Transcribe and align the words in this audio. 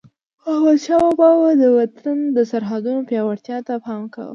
احمدشاه 0.51 1.01
بابا 1.19 1.37
به 1.45 1.51
د 1.61 1.63
وطن 1.77 2.17
د 2.35 2.37
سرحدونو 2.51 3.01
پیاوړتیا 3.09 3.57
ته 3.67 3.73
پام 3.85 4.03
کاوه. 4.13 4.29